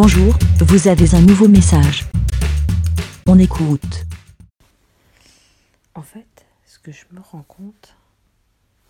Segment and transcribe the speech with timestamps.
[0.00, 2.04] Bonjour, vous avez un nouveau message.
[3.26, 4.06] On écoute.
[5.96, 7.96] En fait, ce que je me rends compte,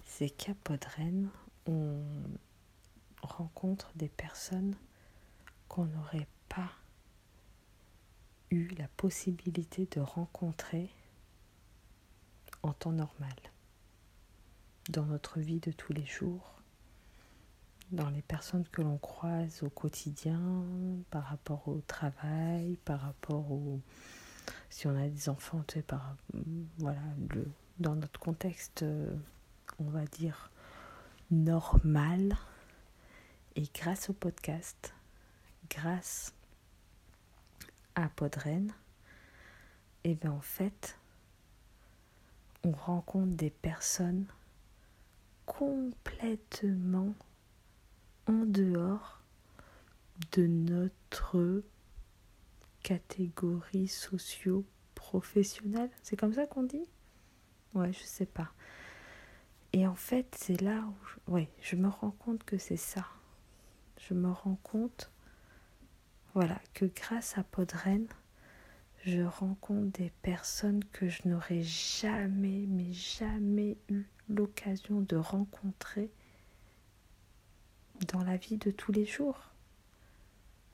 [0.04, 1.30] c'est qu'à Podren,
[1.64, 1.96] on
[3.22, 4.76] rencontre des personnes
[5.66, 6.72] qu'on n'aurait pas
[8.50, 10.90] eu la possibilité de rencontrer
[12.62, 13.34] en temps normal,
[14.90, 16.57] dans notre vie de tous les jours,
[17.90, 20.40] dans les personnes que l'on croise au quotidien,
[21.10, 23.80] par rapport au travail, par rapport au...
[24.70, 26.16] Si on a des enfants, tu sais, par...
[26.78, 27.46] Voilà, le,
[27.78, 29.10] dans notre contexte, euh,
[29.78, 30.50] on va dire,
[31.30, 32.36] normal.
[33.56, 34.94] Et grâce au podcast,
[35.70, 36.32] grâce
[37.94, 38.72] à Podren,
[40.04, 40.96] et eh bien en fait,
[42.62, 44.26] on rencontre des personnes
[45.44, 47.14] complètement
[48.28, 49.22] en dehors
[50.32, 51.62] de notre
[52.82, 55.90] catégorie socio-professionnelle.
[56.02, 56.86] C'est comme ça qu'on dit?
[57.74, 58.52] Ouais, je sais pas.
[59.72, 63.06] Et en fait, c'est là où je, ouais, je me rends compte que c'est ça.
[63.98, 65.10] Je me rends compte
[66.34, 68.06] voilà, que grâce à Podren,
[69.04, 76.12] je rencontre des personnes que je n'aurais jamais, mais jamais eu l'occasion de rencontrer
[78.06, 79.50] dans la vie de tous les jours.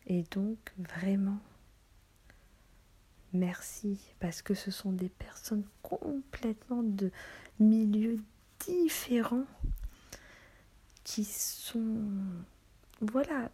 [0.07, 1.39] Et donc, vraiment,
[3.33, 7.11] merci, parce que ce sont des personnes complètement de
[7.59, 8.21] milieux
[8.61, 9.47] différents
[11.05, 12.03] qui sont,
[13.01, 13.51] voilà,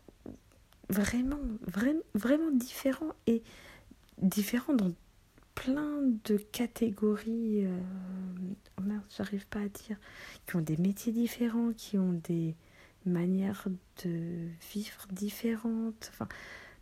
[0.89, 3.43] vraiment, vraiment, vraiment différents et
[4.19, 4.93] différents dans
[5.55, 7.67] plein de catégories.
[7.67, 7.79] Euh,
[8.79, 9.97] oh merde, j'arrive pas à dire.
[10.47, 12.55] Qui ont des métiers différents, qui ont des
[13.07, 13.67] manières
[14.05, 16.29] de vivre différentes, enfin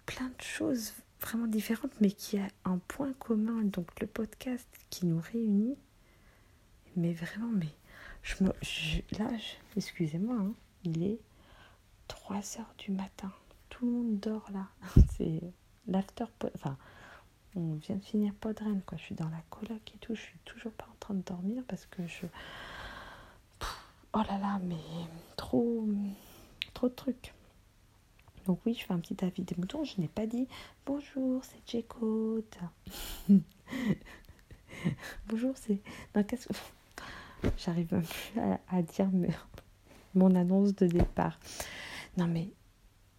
[0.07, 5.07] plein de choses vraiment différentes, mais qui a un point commun, donc le podcast qui
[5.07, 5.77] nous réunit.
[6.97, 7.69] Mais vraiment, mais
[8.23, 8.51] je me,
[9.19, 9.31] là,
[9.77, 10.53] excusez-moi, hein,
[10.85, 11.21] il est
[12.09, 13.33] 3 heures du matin.
[13.69, 14.69] Tout le monde dort là.
[15.17, 15.41] C'est
[15.87, 16.25] l'after,
[16.55, 16.77] enfin,
[17.55, 18.99] on vient de finir Podren, quoi.
[18.99, 20.15] Je suis dans la coloc et tout.
[20.15, 22.27] Je suis toujours pas en train de dormir parce que je
[24.15, 24.77] Oh là là, mais
[25.37, 25.87] trop,
[26.75, 27.35] trop de trucs.
[28.47, 29.85] Donc oui, je fais un petit avis des moutons.
[29.85, 30.49] Je n'ai pas dit
[30.87, 32.45] bonjour, c'est J-Code.
[35.29, 35.81] bonjour, c'est.
[36.27, 36.49] qu'est-ce
[37.59, 39.11] J'arrive même plus à, dire
[40.15, 41.39] mon annonce de départ.
[42.17, 42.49] Non mais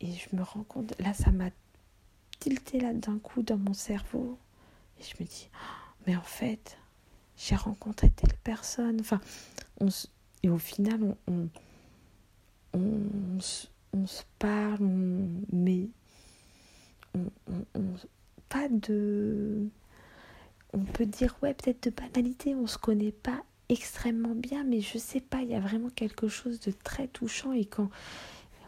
[0.01, 1.49] et je me rends compte, là ça m'a
[2.39, 4.37] tilté là d'un coup dans mon cerveau
[4.99, 5.49] et je me dis,
[6.05, 6.77] mais en fait,
[7.37, 8.99] j'ai rencontré telle personne.
[8.99, 9.21] Enfin,
[9.79, 9.87] on,
[10.43, 11.49] et au final, on,
[12.73, 12.79] on,
[13.93, 14.87] on, se parle,
[15.51, 15.89] mais
[17.15, 17.21] on,
[18.47, 19.67] pas de.
[20.73, 24.97] On peut dire, ouais, peut-être de banalité, on se connaît pas extrêmement bien, mais je
[24.97, 27.51] sais pas, il y a vraiment quelque chose de très touchant.
[27.53, 27.89] Et quand.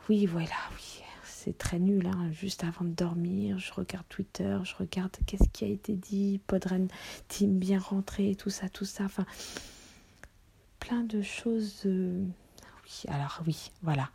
[0.10, 2.32] Oui, voilà, oui, c'est très nul, hein.
[2.32, 6.88] juste avant de dormir, je regarde Twitter, je regarde qu'est-ce qui a été dit, Podren
[7.28, 9.06] Team bien rentré, tout ça, tout ça.
[9.06, 9.26] Enfin
[10.82, 11.84] plein de choses.
[11.86, 12.26] Euh,
[12.84, 14.10] oui, alors oui, voilà.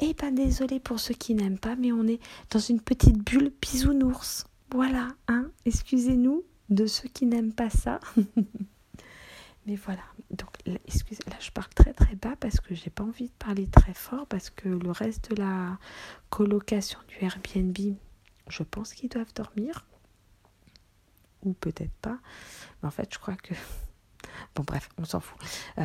[0.00, 3.52] Et pas désolé pour ceux qui n'aiment pas, mais on est dans une petite bulle
[3.62, 4.46] bisounours.
[4.72, 8.00] Voilà, hein, excusez-nous de ceux qui n'aiment pas ça.
[9.66, 10.50] mais voilà, donc
[10.86, 13.94] excusez, là je parle très très bas parce que j'ai pas envie de parler très
[13.94, 15.78] fort parce que le reste de la
[16.30, 17.96] colocation du Airbnb,
[18.48, 19.84] je pense qu'ils doivent dormir.
[21.42, 22.18] Ou peut-être pas.
[22.82, 23.54] Mais en fait, je crois que
[24.54, 25.38] Bon, bref, on s'en fout.
[25.78, 25.84] Euh,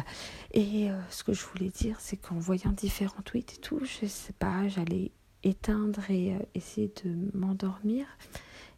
[0.52, 4.06] et euh, ce que je voulais dire, c'est qu'en voyant différents tweets et tout, je
[4.06, 5.12] sais pas, j'allais
[5.44, 8.06] éteindre et euh, essayer de m'endormir.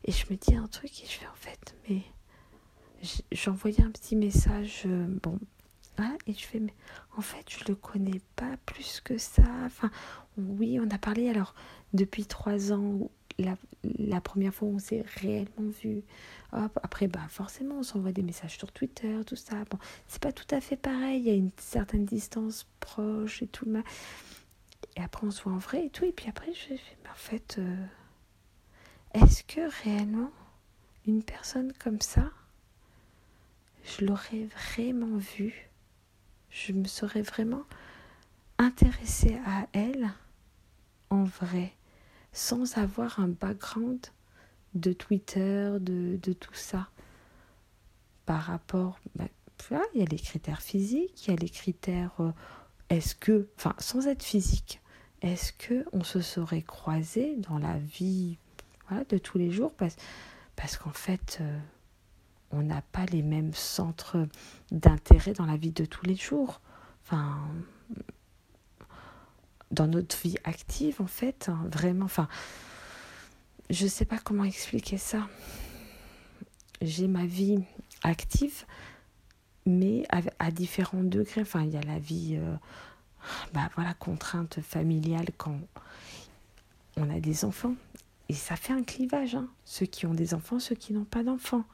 [0.06, 2.01] Et je me dis un truc et je fais en fait, mais
[3.31, 4.85] j'envoyais un petit message,
[5.22, 5.39] bon,
[5.97, 6.73] hein, et je fais, mais
[7.17, 9.44] en fait, je le connais pas plus que ça.
[9.66, 9.91] Enfin,
[10.38, 11.53] oui, on a parlé alors
[11.93, 13.09] depuis trois ans
[13.40, 16.03] la, première fois où on s'est réellement vu.
[16.52, 19.56] Après, bah, forcément, on s'envoie des messages sur Twitter, tout ça.
[19.70, 21.20] Bon, c'est pas tout à fait pareil.
[21.22, 23.68] Il y a une certaine distance proche et tout.
[24.96, 26.06] Et après, on se voit en vrai et tout.
[26.06, 27.85] Et puis après, je fais, en fait, euh,
[29.14, 30.32] est-ce que réellement,
[31.08, 32.29] une personne comme ça,
[33.84, 35.70] je l'aurais vraiment vue?
[36.50, 37.64] Je me serais vraiment
[38.59, 40.12] intéressée à elle
[41.09, 41.74] en vrai
[42.34, 44.00] sans avoir un background
[44.74, 46.90] de Twitter, de, de tout ça.
[48.26, 49.28] Par rapport, ben,
[49.94, 52.32] il y a les critères physiques, il y a les critères, euh,
[52.90, 54.82] est-ce que, enfin, sans être physique,
[55.22, 58.38] est-ce que on se serait croisé dans la vie
[59.09, 59.96] de tous les jours, parce,
[60.56, 61.59] parce qu'en fait, euh,
[62.52, 64.28] on n'a pas les mêmes centres
[64.72, 66.62] d'intérêt dans la vie de tous les jours.
[67.03, 67.40] Enfin,
[69.73, 72.28] dans notre vie active, en fait, hein, vraiment, enfin,
[73.70, 75.28] je ne sais pas comment expliquer ça.
[76.81, 77.64] J'ai ma vie
[78.03, 78.66] active,
[79.66, 80.05] mais
[80.40, 81.41] à, différents degrés.
[81.41, 82.55] Enfin, il y a la vie, euh,
[83.53, 85.59] bah voilà, contrainte familiale quand
[86.97, 87.76] on a des enfants.
[88.29, 89.47] Et ça fait un clivage, hein.
[89.66, 91.66] ceux qui ont des enfants, ceux qui n'ont pas d'enfants.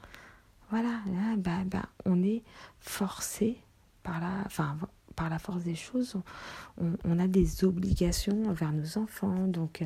[0.70, 1.00] Voilà,
[1.36, 2.42] bah, bah, on est
[2.78, 3.58] forcé
[4.02, 4.78] par la, enfin,
[5.20, 6.16] par la force des choses,
[6.78, 9.46] on, a des obligations envers nos enfants.
[9.48, 9.84] Donc,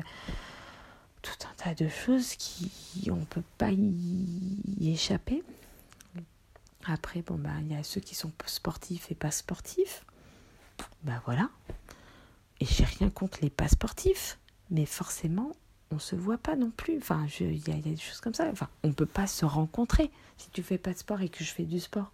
[1.21, 5.43] tout un tas de choses qui on peut pas y, échapper.
[6.85, 10.05] Après, bon ben il y a ceux qui sont sportifs et pas sportifs.
[11.03, 11.49] Ben voilà.
[12.61, 14.39] Et j'ai rien contre les pas sportifs,
[14.69, 15.51] mais forcément,
[15.95, 16.97] on se voit pas non plus.
[16.97, 18.47] Enfin, il y, a des choses comme ça.
[18.51, 21.51] Enfin, on peut pas se rencontrer si tu fais pas de sport et que je
[21.51, 22.11] fais du sport.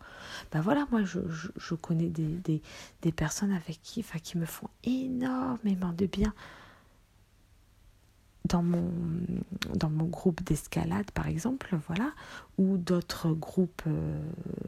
[0.51, 1.19] Ben voilà, moi, je,
[1.57, 2.62] je, connais des, des,
[3.01, 6.33] des, personnes avec qui, enfin, qui me font énormément de bien
[8.45, 8.92] dans mon,
[9.75, 12.12] dans mon groupe d'escalade, par exemple, voilà,
[12.57, 14.19] ou d'autres groupes, euh,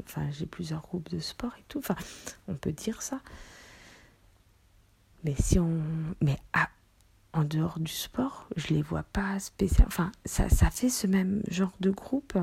[0.05, 1.95] enfin, j'ai plusieurs groupes de sport et tout, enfin,
[2.47, 3.19] on peut dire ça.
[5.23, 5.81] Mais si on.
[6.21, 6.37] Mais
[7.33, 9.87] en dehors du sport, je les vois pas spécialement.
[9.87, 12.37] Enfin, ça, ça fait ce même genre de groupe.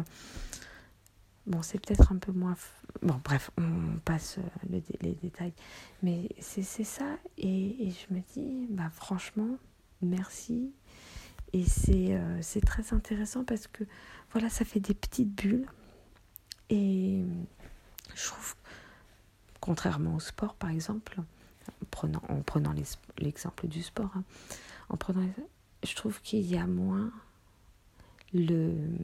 [1.46, 2.56] Bon, c'est peut-être un peu moins.
[3.02, 4.38] Bon, bref, on passe
[4.69, 5.54] les, les détails.
[6.02, 7.06] Mais c'est ça.
[7.38, 9.56] Et, et je me dis, bah, franchement,
[10.02, 10.72] merci
[11.52, 11.64] et
[12.14, 13.84] euh, c'est très intéressant parce que
[14.32, 15.66] voilà, ça fait des petites bulles.
[16.69, 17.25] Et
[18.14, 18.54] je trouve,
[19.60, 22.72] contrairement au sport par exemple, en prenant, en prenant
[23.19, 24.25] l'exemple du sport, hein,
[24.90, 25.26] en prenant,
[25.82, 27.10] je trouve qu'il y a moins
[28.32, 28.96] le,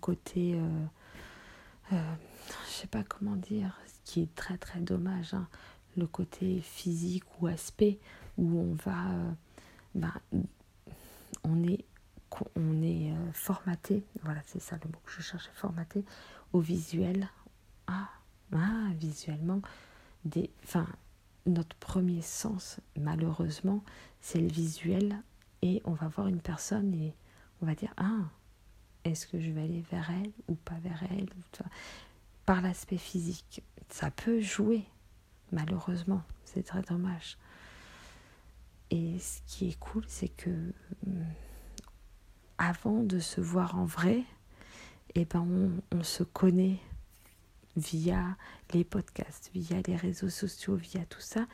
[0.00, 0.84] côté, euh,
[1.92, 2.14] euh,
[2.66, 5.48] je sais pas comment dire, ce qui est très très dommage, hein,
[5.96, 7.98] le côté physique ou aspect
[8.36, 9.04] où on va,
[9.94, 10.12] ben,
[11.44, 11.84] on est
[12.56, 16.04] on est euh, formaté, voilà c'est ça le mot que je cherchais, formaté
[16.52, 17.28] au visuel.
[17.86, 18.08] Ah,
[18.52, 19.62] ah visuellement,
[20.24, 20.86] des, enfin,
[21.46, 23.82] notre premier sens, malheureusement,
[24.20, 25.22] c'est le visuel
[25.62, 27.14] et on va voir une personne et
[27.60, 28.30] on va dire, ah,
[29.04, 31.28] est-ce que je vais aller vers elle ou pas vers elle
[32.46, 34.84] Par l'aspect physique, ça peut jouer,
[35.52, 37.38] malheureusement, c'est très dommage.
[38.90, 40.50] Et ce qui est cool, c'est que
[41.06, 41.24] hum,
[42.58, 44.24] avant de se voir en vrai,
[45.14, 45.46] eh ben
[45.92, 46.78] on, se connaît
[47.76, 48.36] via
[48.72, 51.46] les podcasts, via les réseaux sociaux, via tout ça.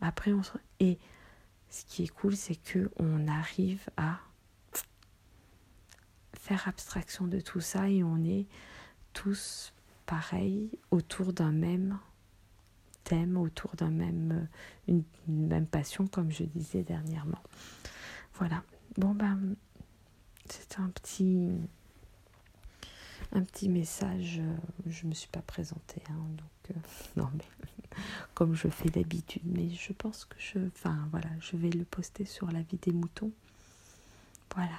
[0.00, 0.32] Après,
[1.72, 4.20] ce qui est cool, c'est que on arrive à
[6.34, 8.46] faire abstraction de tout ça et on est
[9.14, 9.72] tous
[10.04, 11.98] pareils autour d'un même
[13.04, 14.48] thème, autour d'un même
[15.26, 17.42] même passion, comme je disais dernièrement.
[18.34, 18.62] Voilà.
[18.98, 19.56] Bon ben
[20.50, 21.48] c'est un petit,
[23.32, 24.38] un petit message.
[24.40, 24.56] Euh,
[24.86, 26.80] je me suis pas présentée, hein, donc euh,
[27.16, 27.44] non mais
[28.34, 29.42] comme je fais d'habitude.
[29.44, 32.92] Mais je pense que je, enfin voilà, je vais le poster sur la vie des
[32.92, 33.30] moutons.
[34.54, 34.78] Voilà.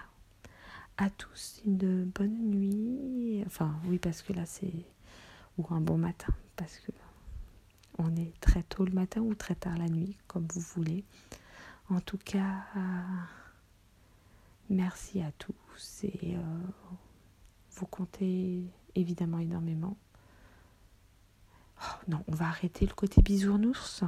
[0.98, 3.44] À tous une bonne nuit.
[3.46, 4.74] Enfin oui parce que là c'est
[5.58, 6.92] ou un bon matin parce que
[7.98, 11.04] on est très tôt le matin ou très tard la nuit comme vous voulez.
[11.90, 12.66] En tout cas.
[14.70, 16.40] Merci à tous et euh,
[17.76, 18.64] vous comptez
[18.96, 19.98] évidemment énormément.
[21.82, 24.04] Oh, non, on va arrêter le côté bisounours.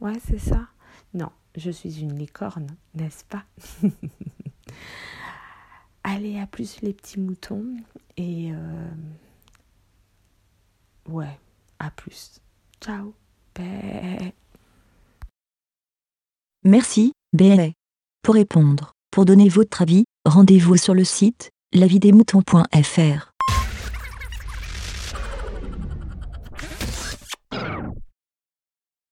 [0.00, 0.68] Ouais, c'est ça.
[1.14, 3.44] Non, je suis une licorne, n'est-ce pas?
[6.02, 7.76] Allez, à plus les petits moutons
[8.16, 8.90] et euh,
[11.08, 11.38] ouais,
[11.78, 12.40] à plus.
[12.80, 13.14] Ciao.
[16.64, 17.42] Merci, B.
[18.22, 23.29] Pour répondre pour donner votre avis, rendez-vous sur le site lavidemouton.fr.